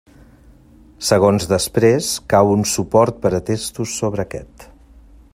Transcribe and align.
Segons 1.09 1.43
després 1.51 2.09
cau 2.33 2.53
un 2.55 2.65
suport 2.71 3.19
per 3.27 3.33
a 3.41 3.43
testos 3.53 3.93
sobre 4.01 4.25
aquest. 4.25 4.67